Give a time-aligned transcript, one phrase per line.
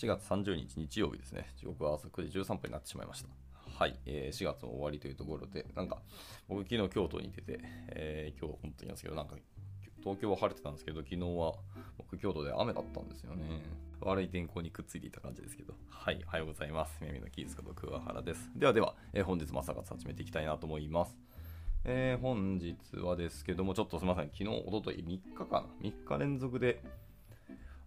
[0.00, 1.46] 4月30日日曜日ですね。
[1.58, 3.28] 時刻は朝9時13分になってしまいました。
[3.78, 5.98] はい、えー、4月の終わりというところで、なんか、
[6.48, 7.42] 僕昨日京都にいて、
[7.88, 9.36] えー、今日本当にいますけど、なんか、
[10.02, 11.52] 東京は晴れてたんですけど、昨日は
[11.98, 13.44] 僕京都で雨だったんですよね。
[14.00, 15.74] 悪い天候にくっついていた感じですけど。
[15.90, 16.96] はい、おはようございます。
[17.02, 18.50] 耳のキースこと桑原です。
[18.56, 21.14] ではでは、えー、本日も朝活始めていきたいなと思います。
[21.84, 26.82] えー、本日はですけども、ちょっとすみません、昨日、おととい3日かな ?3 日連続で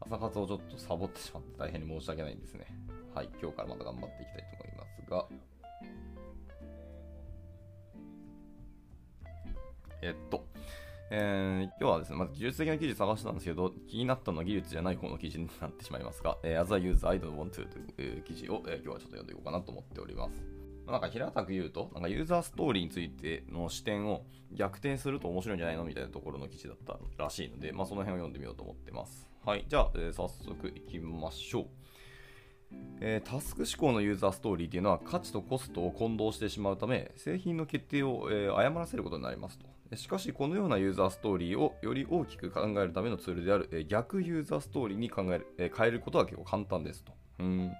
[0.05, 2.65] 朝活をちょっとサボってしまって大変に申し訳ないんですね。
[3.13, 5.27] はい、今日からまた頑張っていきたいと思いますが、
[10.01, 10.45] えっと、
[11.09, 20.43] えー、今日はですね、まず技術的な記事探してたんですけど、気になったのは技術じゃない方の記事になってしまいますが、えー、As I use I don't want to という記事を、えー、今日はちょっと読んでいこうかなと思っております。
[20.85, 29.32] なんか平たく言うと、なんかユーザーストーリーについての視点を逆転すると面白いんじゃないのみたいなところの記事だったらしいので、まあその辺を読んでみようと思ってます。
[29.45, 31.65] はい、じゃあ、えー、早速いきましょう。
[33.01, 39.97] えー、タスク思考のユーザーストーリーというのは価値とコストを混同してしまうため製品の決定を、えー、誤らせることになりますと。
[39.97, 47.11] しかしこのようなユーザーストーリーをより大きく考えるためのツールである、えー、逆ユーザーストーリーに考える、え変えることは結構簡単ですと。
[47.39, 47.73] うん。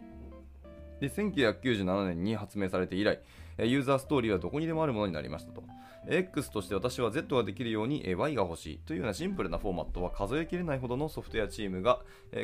[1.04, 3.20] で1997年に発明されて以来
[3.60, 5.62] ユーザーストーリーはどこにでもあるものになりましたと
[6.08, 12.00] X として私は Z ができるように Y が欲しいというようなシンプルなフォーマットは数えきれないほどのソフトウェアチームが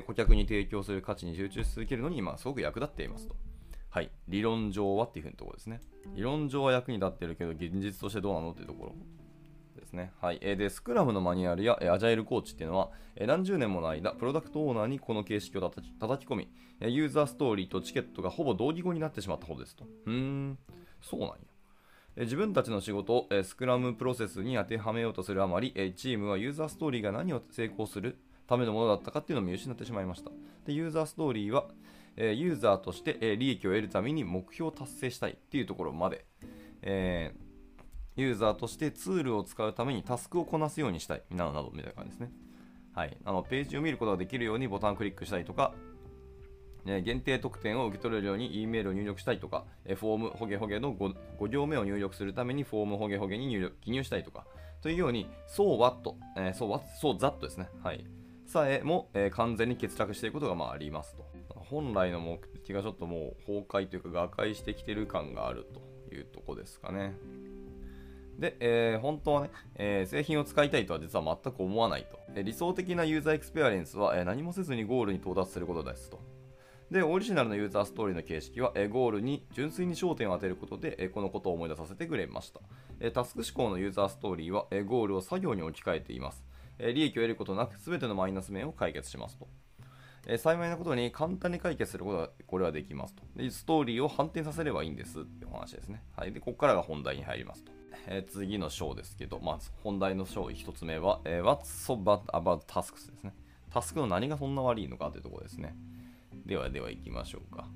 [0.08, 3.36] 顧客に提供する価値に集中し続けるのに今すごく役立っていますと。
[3.90, 4.12] はい。
[4.28, 5.82] 理論上はっていうふうなところですね。
[6.16, 8.96] 理論上は役に立ってるけど、現実としてどうなのっていうところ
[9.90, 10.12] ですね。
[10.22, 10.40] はい。
[10.40, 16.50] で、スクラムのマニュアルやえアジャイルコーチっていうのは、え何十年もの間、プロダクトオーナーにこの形式を叩き叩き込み、
[16.82, 19.86] ユーザーストーリーとチケットがほぼ同義語になってしまったほどですと。
[20.06, 20.58] うーん、
[21.02, 21.36] そうなんや。
[22.18, 28.18] 自分たちの仕事をスクラムプロセスに当てはめようとするあまり、チームはユーザーストーリーが何を成功する
[28.48, 30.32] ためのものだったかっていうのを見失ってしまいました。
[30.66, 31.68] でユーザーストーリーは、
[32.18, 36.26] ユーザーとして利益を得るために目標を達成したいっていうところまで、
[36.82, 37.49] えー、
[38.20, 42.32] ユーザーとしてツールを使うためにタスクをこなすようにしたい、などなどみたいな感じですね。
[42.94, 45.74] はい、あのページを見ることができるようにボタンをクリックしたりとか、
[46.86, 54.46] 限定特典を受け取れるように E メールを入力したいとか、フォームホゲホゲの 5, 5行目を入力するためにフォームホゲホゲに入力記入したいとか、
[54.82, 57.70] というように、 so what、えー、 so what、so that ですね。
[57.84, 58.06] はい。
[58.46, 61.28] さえも、えー、完全に欠落していることがまあありますと。
[61.70, 65.68] 本来の目的がちょっともう崩壊というか、瓦解してきてる感がある
[66.10, 67.14] というとこですかね。
[68.40, 72.42] で、えー、本当はね、えー、製品を使いたいとは実は全く思わないと。
[72.42, 76.20] 理想的なユーザーエクスペリエンスは、え、何もせずにゴールに到達することですと。
[76.90, 82.62] で、オリジナルのユーザーストーリーの形式は、えゴールに純粋に焦点を当てることで、えこのことを思い出させてくれました。
[83.00, 86.44] えタスク思考のユーザーストーリーは、えゴールを作業に置き換えています。
[86.80, 89.48] え利益を得ることなく全てのマイナス面を解決しますと。
[90.28, 93.50] え幸いなことに簡単に解決することがこれはできますとで。
[93.52, 96.04] ストーリーを反転させればいいんですってお話ですね。
[96.16, 96.34] はい。
[96.34, 97.79] で、ここからが本題に入りますと。
[98.08, 103.34] えー、次の章ですけど、まず本題の章1つ目は、えー、What's so bad about tasks ですね。
[103.72, 105.76] タスクの何がそんな悪いのかというところですね。
[106.46, 107.68] ではでは行きましょうか。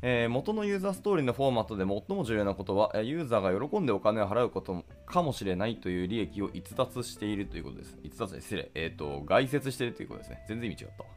[0.00, 7.98] えー、元のユーザーストーリーのフォーマットで最も重要なことは、ユーザーが喜んでお金を払うことかもしれないという利益を逸脱しているということです。
[8.04, 8.70] 逸脱失礼。
[8.74, 10.44] えっ、ー、と、外説しているということですね。
[10.46, 11.10] 全然意味違ったわ。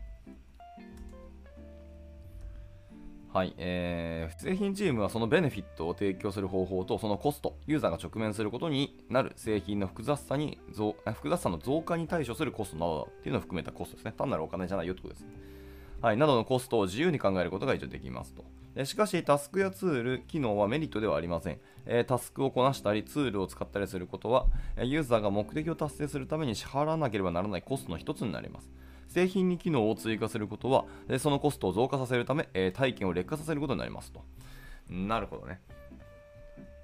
[3.34, 10.60] はい、えー、製品チームはそのベネフィットを提供する方法とそのコスト、ユーザーが直面することになる製品の複雑さに
[11.14, 14.14] 複雑さの増加に対処するコストなどっていうのを含めたコストですね。
[14.18, 15.26] 単なるお金じゃないよってことです。
[16.02, 18.44] はい、などのコストを自由に考えることが一応できますと。
[18.86, 21.60] しかし、タスクやツール、機能はメリットではありません。
[21.86, 24.48] えタスクをこなしたり、ツールを使ったりすることは、
[24.82, 28.70] ユーザーが目的を達成するために支払わなければならないコストの一つになります。
[29.12, 30.86] 製品に機能を追加することは、
[31.20, 34.24] そのコストを増加させるため、え体験を劣化させることになりますと。
[34.90, 35.60] なるほどね。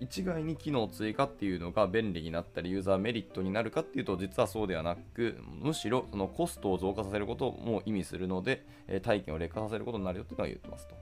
[0.02, 10.96] 一概に機能追加っていうのが便利になったりユーザーメリットになるかっていうと実はそうではなくむしろそのコストを増加させることも意味するので、え体験を劣化させることになるよっていうのは言ってますと。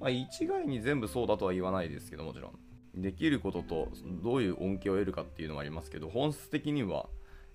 [0.00, 2.52] まあ、一概に全部そうだとは言わないですけどもちろん。
[2.94, 3.88] できることと
[4.22, 7.06] どういう恩恵を得るかっていうのもありますけど本質的には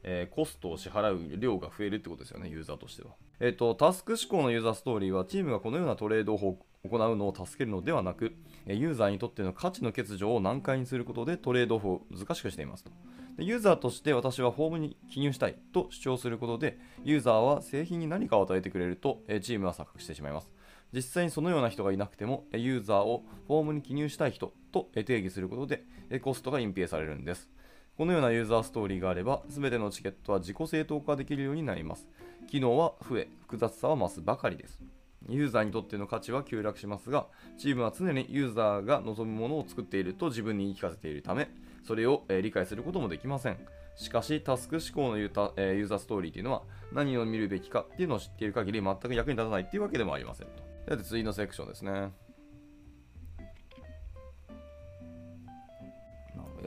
[0.03, 3.11] えー、コストを支払う量が増えるってことですよね、ユーザーとしては。
[3.39, 6.57] えっ、ー、と、タスク思考のユーザーストーリーは、チームがこのようなトレードを行
[6.97, 8.33] うのを助けるのではなく、
[8.65, 12.91] ユーザーにとっての価値の欠如を難解にすることでトレードオフを難しくしていますと。
[13.37, 20.51] でユーザーとして私はフォームに記入したいと主張することで、ユーザーは製品に何かを与えてくれると、えチームは錯覚してしまいます。
[20.93, 25.83] 実際にそのような人がいなくても、ユーザーをフォームに記入したい人と定義することで、
[26.21, 27.49] コストが隠蔽されるんです。
[27.97, 32.07] このようなユーザーストーリーがあれば、すべてのチケットは自己正当化できるようになります。
[32.47, 34.79] 機能は増え、複雑さは増すばかりです。
[35.27, 37.25] ユーザーにとっての価値は急落しますが、
[37.57, 41.49] チームは常にユーザーが望むものを作っていると自分に言い聞かせているため、
[41.83, 43.57] それを、え理解することもできません。
[43.95, 46.61] しかし、タスク思考のユータ、えユーザーストーリーというのは、
[46.93, 50.47] 何を見るべきかっていうのを知っている限り、全く役に立たないっていうわけでもありません
[50.87, 50.95] と。
[50.95, 52.11] で、次のセクションですね。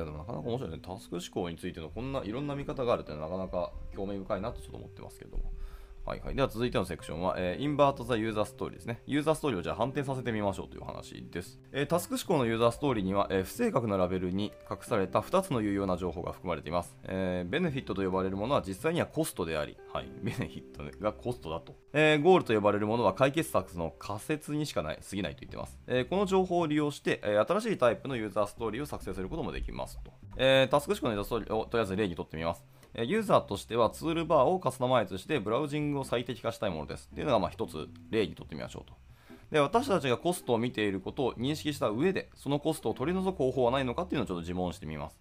[0.00, 0.78] やでもなかなか面白いね。
[0.82, 5.44] タスク思考についてのこんないろんな見方があるってなかなか興味深いなとちょっと思ってますけども。
[6.10, 6.34] はいはい。
[6.34, 9.00] では続いてのセクションは、えー、インバート・ザ・ユーザーストーリーですね。
[9.06, 11.60] ユーザーストーリーをじゃあ反転させてみましょうという話です。
[11.70, 16.96] えー、タスク思考のユーザーストーリーには、えー、不正確なラベルに隠された2つの有用な情報が含まれています。
[17.04, 21.76] えベネフィットと呼ばれるものは実際にはコストであり、はい、ベネフィットがコストだと。
[21.92, 25.78] えゴールと呼ばれるものは解決策の仮説にしかない、過ぎないと言ってます。
[25.86, 30.10] えこの情報を利用して、え新しいタイプのユーザーストーリーを作成することもできますと。
[30.38, 32.79] えタスク思考のユーザーストーリーをとりあえず例にとってみます。
[32.94, 38.94] ユーザーとしてはツールバーをカスタマイズしてブラウジングを最適化したいものですっていうのがまあ一つ例にとってみましょうと。
[39.50, 45.18] で私たちがコストを見ていることを認識した上でそのコストを取り除く方法はないのかっていうのをちょっと自問してみます。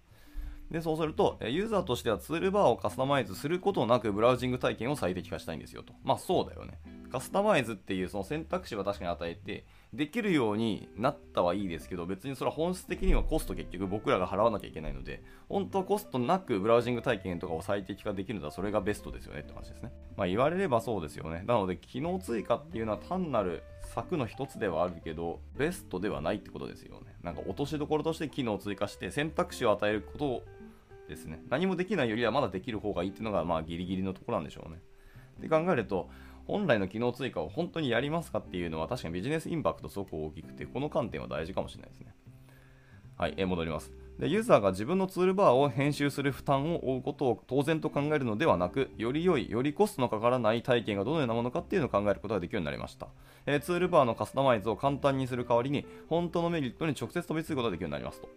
[0.72, 5.94] でそうすると、ユーザーとしてはツールバーをカスタマイズすることなくブラウジング体験を最適化したいんですよと。
[6.04, 6.80] まあそうだよね。
[7.12, 19.92] カスタマイズっていうその選択肢は確かに与えて、できるようになったはいいですけど、別にそれは本質的にはコスト結局僕らが払わなきゃいけないので、本当はコストなくブラウジング体験とかを最適化できるのはそれがベストですよねって話ですね。
[20.16, 21.44] まあ言われればそうですよね。
[21.48, 27.16] なので機能追加っていうのは単なる策の一つではあるけど、ベストではないってことですよね。
[27.24, 30.44] なんか落としどころとして機能を追加して選択肢を与えることを
[31.10, 31.42] ですね。
[31.50, 34.80] 何もできないよりはまだできる方がいいっていうのがまあギリギリのところなんでしょうね。
[35.40, 36.10] って考えると、
[36.48, 42.14] 本来の機能追加を本当にやりますかっていうのは確かにビジネスインパクトすごく大きくて、この観点は大事かもしれないですね。
[43.18, 43.92] はい、え戻ります。
[44.18, 53.08] でユーザーが自分のツールバーを編集する負担を負うことを当然と考えるのではなく、より良い、よりコストのかからない体験がどのようなものかっていうのを考えることができるようになりました。
[53.46, 58.30] えー、ツールバーのカスタマイズを簡単にする代わりに、本当のメリットに直接飛びつくことができるようになりますと。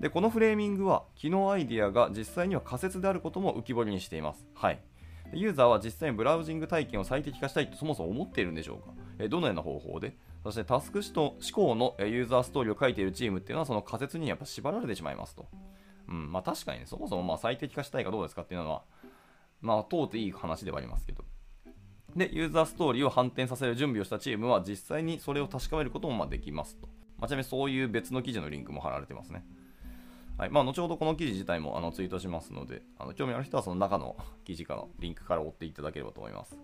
[0.00, 4.46] で、このフレーミングは、機能アイディアが実際には仮説であることも浮き彫りにしています。
[4.54, 4.80] はい。
[5.32, 10.16] ユーザーは実際にブラウジング体験を最適化したいとそもそも思っているんでしょうか、えどのような方法で？
[10.42, 15.46] そしてタスク思考のユーザーストーリーを書いているチームっていうのはその仮説にやっぱ縛られてしまいますと。
[16.08, 18.82] うん、まあ確かにね、そもそもま最適化したいかどうですかっていうのは、
[19.60, 21.22] まあ通っていい話ではありますけど。
[22.16, 26.88] で、ユーザーストーリーを反転させる準備をしたチームは実際にそれを確かめることもまできますと。
[27.18, 29.44] まあ、ちなみにそういう別の記事のリンクも貼られてますね。
[30.40, 34.16] はいまあ、後ほどこの記事自体もあのツイートしますので、あの興味ある人はその中の
[34.46, 36.56] 記事からリンクから追っていただければと思います。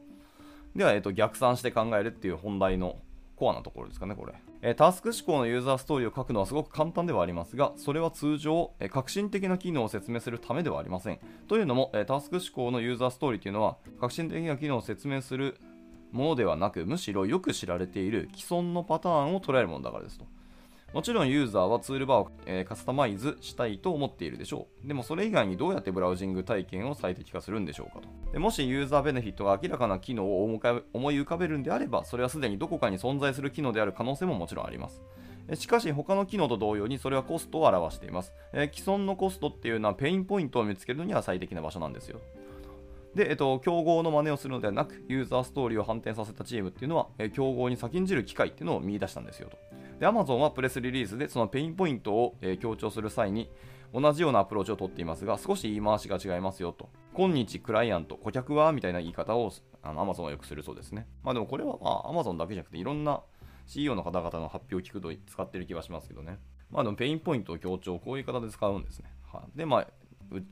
[0.75, 2.96] では、えっと、逆算して考えるっていう本題の
[3.37, 4.32] コアなところですかね、これ。
[4.62, 11.20] え、タスク思考のユーザーストーリーを書くのはすごく簡単ではありますが、それは通常、え、革新的な機能を説明するためではありません。
[11.46, 15.61] というのも、え、タスク志向のユーザーストーリーというのは、革新的な機能を説明する
[16.12, 20.25] ものではなく、むしろよく知られている既存のパターンを捉えるものだからですと。
[20.92, 24.88] もちろんユーザーはツールバーを、カスタマイズしたいと思っているでしょう。
[24.88, 28.08] でもそれ以外にどうやってブラウジング体験を最適化するんでしょうかと。
[28.32, 35.02] でもしユーザーベネフィットが明らかな機能を思い浮かべるんであれば、それはすでにどこかに存在する機能である可能性ももちろんあります。
[35.54, 42.20] しかし他の機能と同様にそれはコストを表しています、え、既存のコストっていうのはペインポイントを見つけるのには最適な場所なんですよ。
[43.14, 49.56] で、えっと、競合の真似をするのではなく、ユーザーストーリーを反転させたチームっていうのは、え、競合に先んじる機会っていうのを見出したんですよと。
[49.98, 53.50] で、Amazon はプレスリリースでそのペインポイントを、え、強調する際に
[53.93, 56.88] 同じようなアプローチをとっていますが、少し言い回しが違いますよと。
[57.15, 59.50] 今日クライアント、顧客はみたいな言い方を
[59.82, 61.06] あの Amazon はよくするそうですね。
[61.22, 63.22] まあでもこれは、まあ、Amazon だけじゃなくていろんな
[63.67, 66.38] CEO の方々の発表を聞くと使ってる気はしますけどね。
[66.70, 69.10] まあでもペインポイントを強調、こういう言い方で使うんですね。
[69.32, 69.88] は、で、まあ、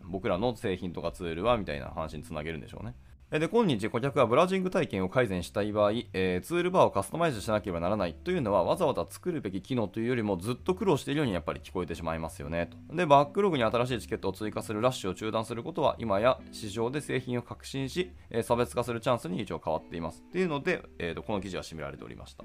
[0.05, 2.95] 僕らの製品とかツールはみたいな話につなげるんでしょうね。
[3.41, 12.95] で、今日顧客はブラウジング体験を改善したい場合、えー、ツールバーをカスタマイズしなければならないというのはわざわざ作るべき機能というよりもずっと苦労しているようにやっぱり聞こえてしまいますよねと。
[12.95, 20.23] で、バックログに新しいチケットを追加するラッシュを中断することは今や市場で製品を革新し、えー、差別化するチャンスに一応変わっています。
[20.29, 22.45] っていうので、えーと、この記事は締められておりました。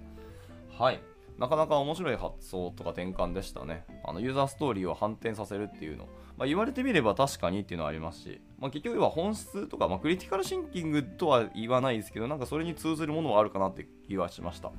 [0.76, 1.00] はい。
[1.40, 3.86] なかなか面白い発想とか転換でしたね。
[4.04, 6.06] あのユーザーストーリーを反転させるっていうの。
[6.38, 14.72] まあ、言われてみれば確かにっていうのはありますし、まあ、結局は本質とか、まあ、クリティカルシンキングとは言わないですけど、なんかそれに通ずるものはあるかなって気はしました。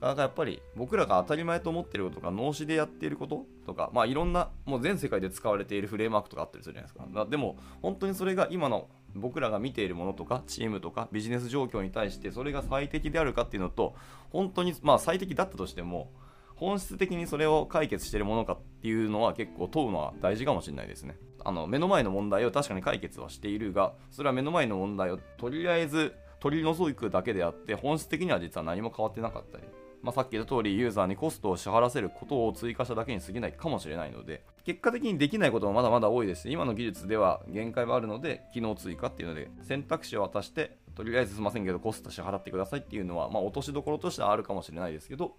[0.00, 7.26] だからやっぱり僕らが当たり前と思ってることとか脳死でやっていることとか、まあ、いろんなもう全世界で使われているフレームワークとかあったりするじゃないですか。
[7.26, 13.94] でも本当にそれが今の僕らが見ているものとかチームとかビジネス状況に対してそれが最適であるかっていうのと
[14.30, 16.10] 本当にまあ最適だったとしても
[16.54, 21.16] 本質的にそれを解決してるものかっていうのは結構問うのは大事かもしれないですね。
[21.44, 29.64] あの目の前の問題を確かに解決はしているがそれは目の前の問題をとりあえず取り除くだけであって本質的には実は何も変わってなかったり
[30.02, 36.48] まあ、さっき言った通りユーザーにコストを支払わせることを追加しただけに過ぎないかもしれないので結果的にできないこともまだまだ多いです。
[36.50, 45.36] 今の技術では限界はあるので機能追加っていうので選択肢を渡してとりあえずすいませんけどコスト支払ってくださいっていうのは、まあ、落としどころとしてはあるかもしれないですけど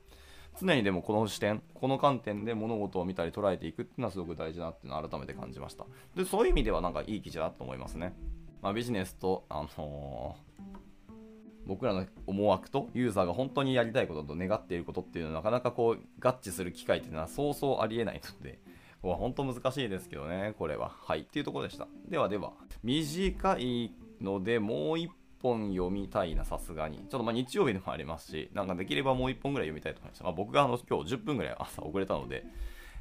[0.60, 5.86] 常にでもこの視点この観点で物事を見たり捉えていくっていうのはすごく大事だなっていうのを改めて感じました。
[6.16, 8.14] でそういう意味ではなんかいい記事だと思いますね、
[8.62, 10.53] まあ、ビジネスと、あのー
[11.66, 18.60] 僕らの思惑とユーザーが本当にやりたいことと願っていることっていうのはなかなかこう合致する機会っていうのはそうそうありえないので、
[19.02, 20.90] ここ本当難しいですけどね、これは。
[20.90, 21.88] はい、っていうところでした。
[22.08, 22.54] ではでは、
[22.84, 23.92] 短い
[24.22, 27.00] のでもう一本読みたいな、さすがに。
[27.00, 30.24] ちょっとまあ日曜日でもありますし、なんかできればもう一本ぐらい読みたいと思いました。
[30.24, 32.46] まあ、僕があの今日10分ぐらい朝遅れたので、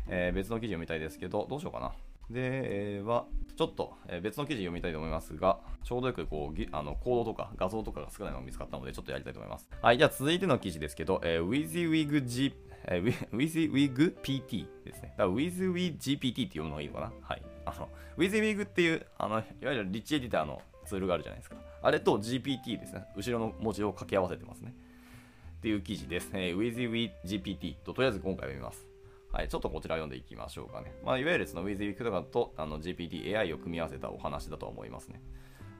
[0.08, 1.92] えー、別の記事読みたいですけど、どうしようかな。
[2.32, 9.68] で、は、ちょっと、別の記事読みたいと思いますが、ちょうどよくこうあのコードとか画像とかが少ないのが見つかったので、ちょっとやりたいと思います。
[9.80, 12.54] はい、じゃあ続いての記事ですけど、えー、WYSIWYG、
[12.86, 15.14] えー、WYSIWYG PT ですね。
[15.18, 17.12] だから WYSIWYGPT って読むのがいいのかな？
[17.22, 17.42] はい。
[17.66, 21.56] あの、WYSIWYG っていう、あの、いわゆるリッチエディターのツールがあるじゃないですか。
[21.82, 23.04] あれと GPT ですね。
[23.16, 24.74] 後ろの文字を掛け合わせてますね。
[25.58, 26.30] っていう記事です。
[26.32, 28.91] えー、WYSIWYGPT ととりあえず今回読みます。
[29.32, 30.92] はい、ちょっとこちら読んでいきましょうかね。
[31.04, 35.22] まあ、いわゆるその WithWeek とかとあの GPT、AI を組み合わせたお話だと思いますね。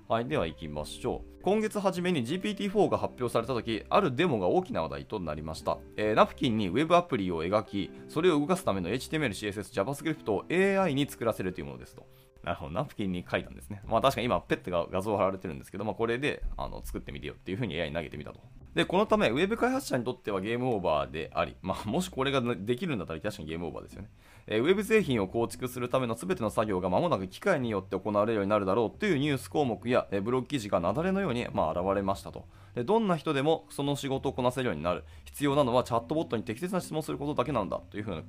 [0.09, 1.43] はい、では行きましょう。
[1.43, 5.79] 今月初めに GPT-4 が発表された時、あるデモが大きな話題となりました。
[5.97, 10.45] えー、ナプキンに Web アプリを描き、それを動かすための HTML、CSS、JavaScript を
[10.83, 12.07] AI に作らせるというものですと。
[12.43, 13.83] なるほど、ナプキンに書いたんですね。
[13.87, 18.41] まあ確かに今、ペットが画像を貼られてるんですけど、まあ、これであの作ってみてよっていうふうに AI に投げてみたと。
[18.75, 24.09] で、このため、ウェブ開発者にとってはゲームオーバーであり、まあ、もしこれができるんだったら確かにゲームオーバーですよね。
[24.47, 32.83] えー、ウェブ製品を構築するための全ての作業が間もなく機械によって行われるようになるだろうというニュース項目や、えー、ブログ記事が雪崩のように、まあ、現れましたとで。
[32.83, 35.05] どんな人でもその仕事をこなせるようになる。
[35.25, 38.23] 必要なのはチャットボットに適切な質問することだけなんだというふうな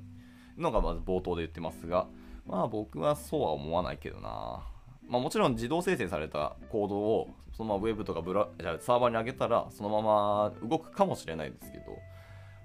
[0.58, 2.06] のがまず冒頭で言ってますが、
[2.46, 4.73] まあ僕はそうは思わないけどな。
[5.08, 11.98] まあ、もちろん自動生成されたコードをそのままウェブとかブラじゃサーバーに上げたらそのまま動くかもしれないですけど、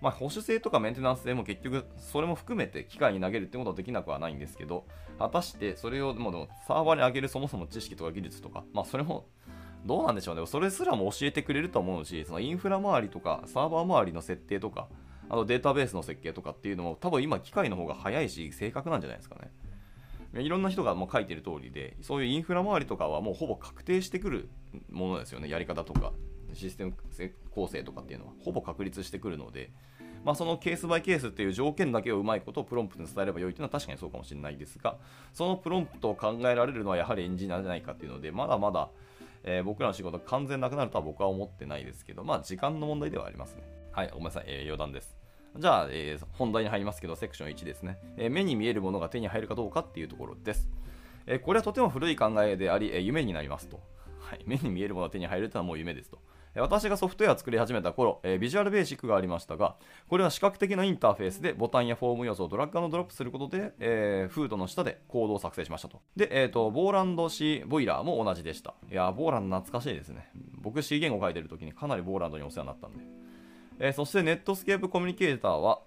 [0.02, 4.86] まあ、保守性とかメンテナンス性も結局それも含めて機械に投げるってことはできなくはないんですけど
[5.20, 9.28] 果たしてそれをでもうサーバーに上げるそもそも知識とか技術とか、まあ、それも
[9.86, 14.88] どうなんでしょうねそれすらも教えてくれると思うしそのインフラ周りとかサーバー周りの設定とか
[15.30, 19.52] あとデータベースの設計とかっていうのも多分今機械の方が早いし正確なんじゃないですかね。
[20.36, 24.50] いろんな人がもう書いてる通りで、そういうインフラ周りとかはもうほぼ確定してくる
[24.92, 26.14] ものですよね、やり方とか、
[26.54, 26.94] システム
[27.52, 29.72] 構成とかっていうのは、ほぼ確立してくるので、
[30.24, 34.98] まあ、そのケースバイケースっていう条件だけをうまいことをプロンプトに伝えればよいというのは確かにそうかもしれないですが、
[35.34, 38.90] そのプロンプトを考えられるのはやはりエンジニアじゃないかっていうので、まだまだ、
[39.44, 43.64] えー、僕らの仕事完全なくなるとは僕は思ってないですけど、まあ時間の問題ではありますね。
[43.92, 45.19] はい、ごめんなさい、えー、余談です。
[45.58, 50.70] じゃあ、えー、本題に入りますけど、セクション1ですね、えー、目に見えるものが手に入るかどうかっていうところです。
[51.26, 53.80] えー、これはとても古い考えであり、え夢になりますと。
[54.20, 56.20] はい、目に見えるものが手に入るというのはもう夢ですと。
[56.56, 59.76] 私がソフトウェアを作り始めた頃、えー、ビジュアルベーシックがありましたが、
[60.08, 66.02] これは視覚的なインターフェースでボタンやフォーム要素をドラッグドロップすることで、えー、フードの下でコードを作成しましたと。
[66.16, 68.74] で、えーと、ボーランド C ボイラーも同じでした。
[68.92, 70.30] いや、ボーランド懐かしいですね。
[70.62, 73.19] 僕 C 言語書いてる時にかなりボーランドにお世話になったんで。
[73.80, 75.80] えー、そしてネットスケープコミュニケーターは、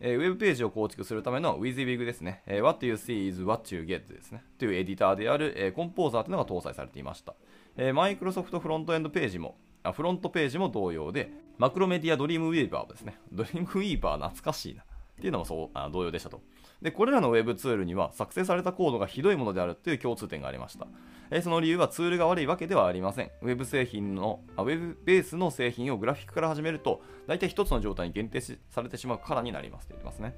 [0.00, 4.44] えー、ウェブページを構築するための WYSIWYG ですね、えー、What you see is what you get ですね。
[4.58, 7.34] というエディターである、えー、コンポーザーというのが搭載されていました。
[7.76, 13.18] えー、マイクロソフトフロントエンドページも、あフロントページも同様で、マクロメディアドリームウィーバーですね。
[13.32, 14.82] ドリームウィーバー懐かしいな。
[14.82, 14.84] っ
[15.22, 16.40] ていうのもそうあ同様でしたと。
[16.82, 20.86] で、これらの Web ツールには作成されたコードがひどいものであるという共通点がありました。
[21.34, 23.30] えその理由はツールが悪いわけではありません。
[23.40, 30.34] Web 製品の、あ Web ベースの製品をグラフィックから始めると、大体1つの状態に限定されてしまうからになりますと言ってますね。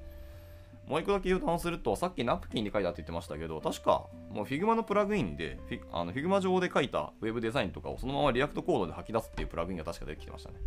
[0.86, 5.58] もう一個だけ余談すると、さっきナプキンで書いたって言ってましたけど、確か、もう Figma のプラグインで、
[5.90, 10.60] あの Figma 上で書いた Web デザインとかをそのまま React コードで吐き出すっていうプラグインが確か出てきてましたね。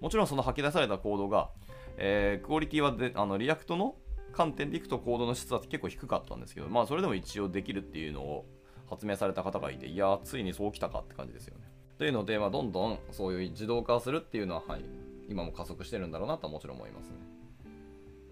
[0.00, 1.50] もちろんその吐き出されたコードが、
[1.98, 3.96] えー、クオリティはであの React の
[4.32, 8.46] 観点でいくとコードの質は結構低かったんですけど、まあそれでも一応できるっていうのを
[8.88, 11.64] 発明された方がいて、いやついにそうきたかって感じですよね。
[11.98, 14.84] というので、まあ、どんどんそういう自動化するっていうのは、はい、
[15.28, 17.16] 今も加速してるんだろうなとはもちろん思いますね。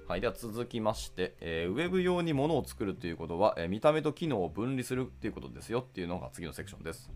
[0.09, 7.11] はい、では続きまして、えー、ウェブ用に物を作るということは、えー、見た目と機能を分離するということですよっていうのが次のセクションです。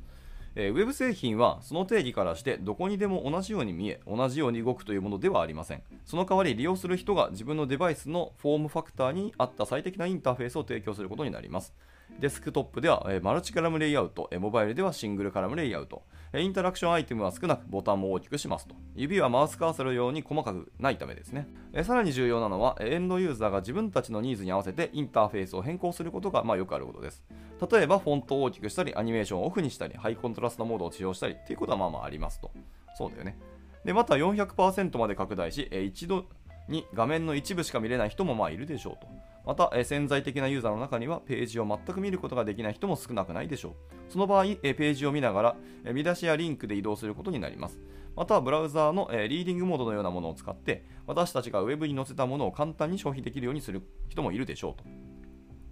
[0.59, 11.75] えー、ウェブ製品はその定義からしてどこにでも同じように見え同じように動くというものではありませんその代わり利用する人が自分のデバイスのフォームファクターに合った最適なインターフェースを提供することになります
[12.21, 16.03] デスクトップでは、えマルチカラムレイアウト、えモバイルではシングルカラムレイアウト、
[16.35, 18.75] インタラクションアイテムは少なくボタンも大きくしますと。
[18.95, 21.47] 指はマウスカーソル用に細かくないためですね。
[21.75, 27.23] えさらに重要なのは、エンドユーザーが自分たちのニーズに合わせてインターフェースを変更することが、まあ、よくあることです。
[27.71, 32.51] 例えば、フォントを大きくしたり、アニメーションをオフにしたり、ハイコントラストモードを使用したりっていうことはまあまあありますと。
[32.97, 33.39] そうだよね。
[33.85, 36.25] で、また400%まで拡大し、一度
[36.69, 39.09] に画面の一部しか見れない人もまあいるでしょうと。
[39.45, 43.73] また、え潜在的なユーザーの中にはページを全く見ることができない人も少なくないでしょう。
[44.09, 47.79] その場合、えページを見ながら、え見出しやリンクで移動することになります。
[48.17, 54.85] またブラウザーの、えリーディングモードのようなものを使って私たちが Web に載せたものを簡単に消費できるようにする人もいるでしょうと。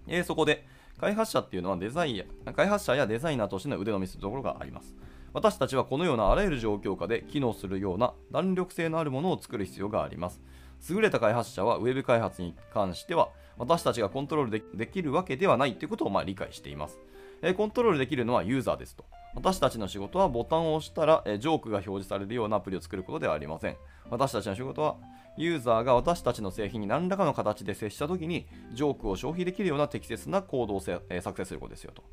[0.07, 0.65] えそこで
[0.99, 2.25] 開発者っていうのはデザインや
[2.55, 4.95] 開発者やデザイナーとしての腕の見せるところがあります。
[5.33, 10.41] 私たちはこのようなあらゆる状況下で機能するような弾力性のあるものを作る必要があります。
[10.89, 16.99] 優れた開発者は Web 開発に関しては私たちがコントロールできるわけではないということをま理解しています、
[17.41, 19.05] えコントロールできるのはユーザーですと。
[19.35, 23.77] 私たちの仕事はボタンを押したら、えジョークが表示されるようなアプリを作ることではありません。
[24.09, 24.95] 私たちの仕事は
[25.37, 32.03] ユーザーが私たちの製品に何らかの形で接したときにジョークを消費できるような適切なコードを、え作成することですよと。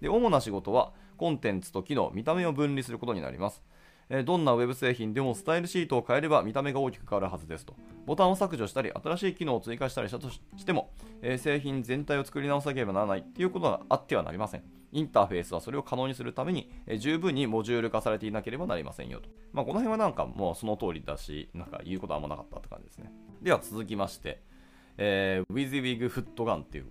[0.00, 3.62] で主な仕事はコンテンツと機能、見た目を分離することになります。
[4.10, 7.74] えどんな Web 製品でもスタイルシートを変えれば見た目が大きく変わるはずですと。
[8.06, 10.90] ボタンを削除したり、新しい機能を追加したりしたとしても、
[11.22, 14.64] え製品全体を作り直さなければならないということがあってはなりません。
[14.92, 19.28] インターフェースはそれを可能にするために、え十分にモジュール化されていなければなりませんよと。
[19.52, 23.12] まあ、この辺はなんかもうその通りだし、なんか言うことはあんまなかったって感じですね。
[23.42, 24.42] では続きまして、
[24.96, 26.86] えー、WYSIWYG フットガンっていう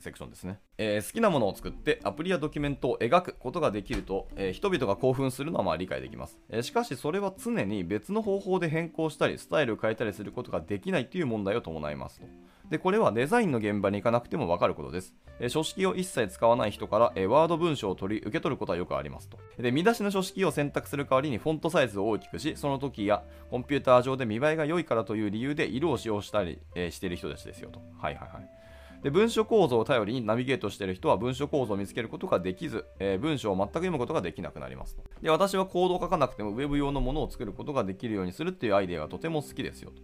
[0.00, 12.26] セクションですね、えー、好きなものを作ってアプリやドキュメントを描くことができると、えー、人々が興奮するのはまあ理解できます、えー、しかしそれは常に別の方法で変更したりスタイルを変えたりすることができないという問題を伴いますと。
[12.70, 19.38] でこれはデザインの現場に行かなくてもわかることです、え書式を一切使わない人から、えワード文章を取り受け取ることはよくありますと。
[19.58, 27.80] で見出しの書式を選択する代わりにフォントサイズを大きくしその時やコンピューター上で見栄えが良いからという理由で色を使用したり、えしている人たちですよと。
[27.98, 28.59] はいはいはい。
[29.02, 35.02] で文書構造を頼りにナビゲートしている人は文書構造を見つけることができず、えー、文章を全く読むことができなくなりますと。
[35.22, 40.02] で、私はコードを書かなくても Web 用のものを作ることができるようにするっていうアイデアがとても好きですよと。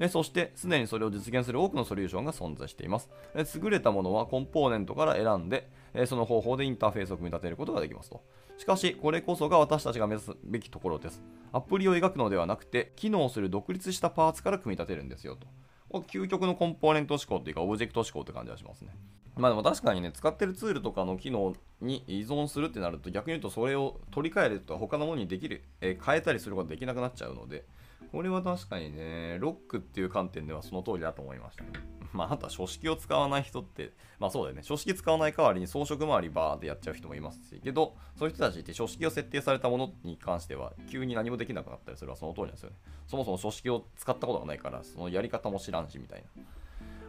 [0.00, 3.10] えそして、すでにそれを実現する多くのソリューションが存在しています。
[3.34, 8.22] え優れたものはコンポーネントから選んで、えその方法でインターフェースを組み立てることができますと。
[8.56, 11.20] しかし、これこそが私たちが目指すべきところです。
[11.52, 15.48] アプリを描くのではなくて、機能する独立したパーツから組み立てるんですよと。
[15.90, 18.90] 究極のコンポーネント思考というか、オブジェクト思考って感じがしますね。
[19.36, 27.64] まあでも確かにね、使ってるツールとかの機能に依存するってなると、逆に言うとそれを取り替えると他のものにできる、えー、変えたりすることができなくなっちゃうので、
[28.10, 31.64] これは確かにね、ロックっていう観点ではその通りだと思いました。
[32.12, 42.76] まあ、あとは書式を使わない人って、まあそうだよね、書式使わない代わりに装飾周りバーってやっちゃう人もいますし、けど、そういう人たちって書式を設定されたものに関しては、急に何もできなくなったりするのはその通りなんですよね。
[43.06, 46.24] そもそも書式を使ったことがないから、そのやり方も知らんしみたい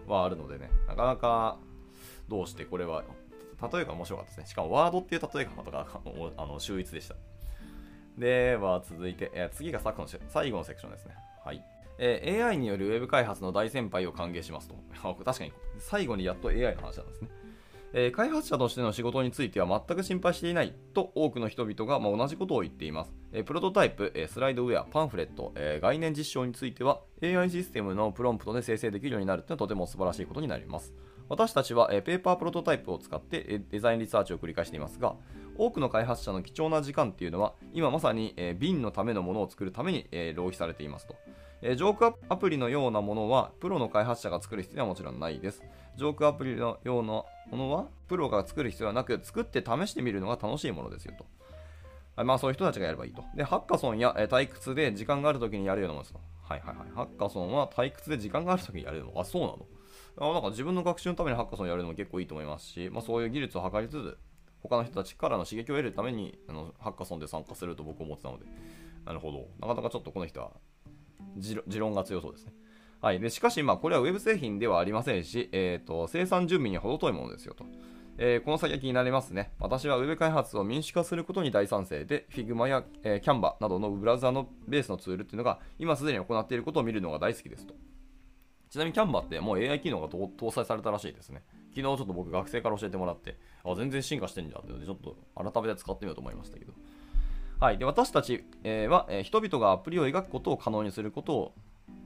[0.08, 1.58] な、はあるのでね、なかなか
[2.28, 3.04] どうしてこれは、
[3.72, 4.48] 例えが面白かったですね。
[4.48, 5.88] しかもワードっていう例えがまた
[6.38, 7.16] あの秀逸でした。
[8.20, 11.16] では続いて、え次が最後の最後のセクションですね。
[11.44, 11.64] はい。
[11.98, 14.76] えー、AI によるウェブ開発の大先輩を歓迎しますと。
[15.24, 17.30] 確かに、最後にやっと AI の話なんですね。
[17.92, 23.14] えー、開発者としての仕事については全く心配していないと多くの人々が、まあ、同じことを言っています。
[23.32, 30.94] えー、プロトタイプ、えー、スライドウェア、パンフレット、え概念実証については AI システムのプロンプトで生成できるようになるというのはとても素晴らしいことになります。
[31.30, 35.16] 私たちは、えペーパープロトタイプを使って、えデザインリサーチを繰り返していますが、
[35.58, 41.16] 多くの開発者の貴重な時間っていうのは、今まさに、え瓶のためのものを作るために、え浪費されていますと。
[41.62, 45.62] えジョークアプリのようなものは、プロの開発者が作る必要はもちろんないです。
[45.98, 51.26] ジョークアプリのようなものは、プロが作る必要はなく、作って試してみるのが楽しいものですよと。
[52.24, 53.24] まあそういう人たちがやればいいと。
[53.36, 56.20] で、ハッカソンや、え退屈で時間があるときにやるようなものですと。
[56.42, 56.88] はいはいはい。
[56.96, 59.66] ハッカソンは退屈で時間があるときにやるのあ、そうなの
[60.20, 64.18] あなんか自分の学習のためにハッカソンやるのも結構いいと思いますし、まあ、そういう技術を図りつつ、
[64.62, 68.46] 他の人たちからの刺激を得るためにあのハッカソンで参加すると僕は思ってたので、
[69.06, 69.48] なるほど。
[69.60, 70.52] なかなかちょっとこの人は
[71.38, 72.54] 持論が強そうですね。
[73.02, 77.64] はい、でしかし、まあ、これは Web 製品ではありませんし、えーと、生産準備に程遠いものですよと。
[78.22, 79.54] えー、この先は気になりますね。
[79.58, 87.74] 私は Web 開発を民主化することに大賛成で、Figma や、えー、Canva などのブラウザのベースのツールっていうのが今すでに行っていることを見るのが大好きですと。
[88.70, 91.44] ちなみに Canva ってもう AI 機能が搭載されたらしいですね。
[91.76, 96.74] 昨日ちょっと僕学生から教えてもらって、あ、全然進化してんじゃんってのでちょっと改めて使ってみようと思いましたけど。
[97.60, 97.78] はい。
[97.78, 101.54] で、私たち、は、え、人々がアプリを描くことを可能にすることを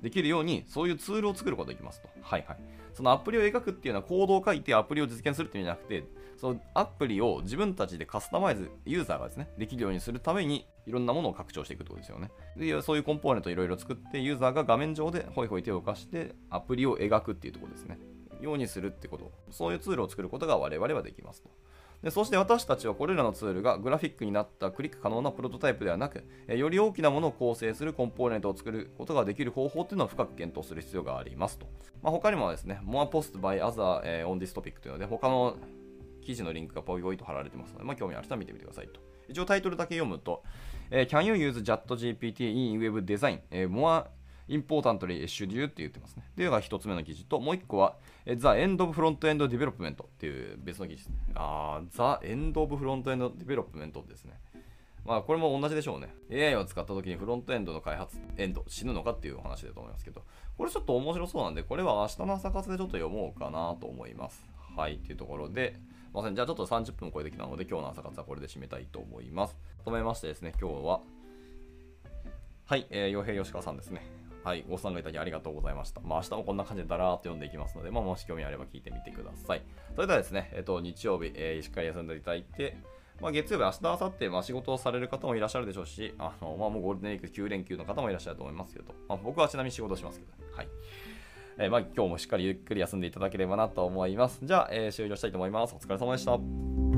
[0.02, 2.10] できるように、そういうツールを作ることができますと。
[2.21, 2.58] はいはい。
[2.93, 6.04] そのアプリを描くっていうのはコードを書いてアプリを実現するっていうんじゃなくて、
[6.38, 12.32] そのアプリを自分たちでカスタマイズ、ユーザーがですね、できるようにするためにいろんなものを拡張していくってことですよね。
[12.58, 18.00] で、そういうコンポーネントをいろいろ作って、ユーザーが画面上でホイホイ手を動かしてアプリを描くっていうところですね。
[18.41, 19.32] ようにするってこと。
[19.52, 21.50] そういうツールを作ることが我々はできますと。
[22.04, 31.65] でそして私たちはこれらのツールがグラフィックになったクリック可能なプロトタイプではなく、より大きなものを構成するコンポーネントを作ることができる方法っていうのを深く検討する必要がありますと。
[32.02, 35.56] まあ、他にもですね、More Post by Other、on this topic というので、他の
[36.22, 39.00] 記事のリンクがポイポイと貼られてますので、まあ、興味ある人は見てみてくださいと。
[39.30, 40.43] 一応タイトルだけ読むと、
[40.91, 44.06] えー、Can you use JATGPT in Web Design?、えー、More
[44.48, 45.65] importantly should you?
[45.65, 46.24] って言ってますね。
[46.32, 51.15] っていうのが一つ目の記事と、もう一個は、The End of Front End Development っていう別の記事ですね。
[51.36, 54.39] あー、The End of Front End Development ですね。
[55.06, 56.15] まあこれも同じでしょうね。
[56.32, 60.24] AI を使った時にフロントエンドの開発エンド死ぬのかっていうお話だと思いますけど、
[60.58, 64.46] これちょっと面白そうなんで、これは明日の朝活でちょっと読もうかなと思います。
[64.75, 65.79] はい、っていうところで、
[66.13, 66.36] ません。
[66.36, 69.57] じゃあちょっと30分超えてきたので、今日の朝活はこれで締めたいと思います。
[69.83, 71.01] とめましてですね、今日は、
[72.65, 74.01] はい、えー、洋平吉川さんですね。
[74.43, 76.01] はい、ご参加いただきありがとうございました。
[76.01, 79.62] まあ、明日もこんな感じでだらーっと読んでいきますので、まあ、もし興味あれば聞いてみてください。
[79.95, 82.77] それではですね、えっと、日曜日、えー、しっかり休んでいただいて、
[83.21, 90.67] まあ、月曜日、明日、明後日、まあ、仕事をされる方もいらっしゃるでしょうし、あのまあ、もうゴールデンウィーク9連休の方もいらっしゃると思いますけど、まあ、僕はちなみに仕事しますけど、はい。
[91.58, 94.39] えー、まあ、今日もしっかりゆっくり休んでいただければなと思います。
[94.44, 95.76] じゃあ、えー、終了したいと思います。
[95.76, 96.92] お疲れ様でした。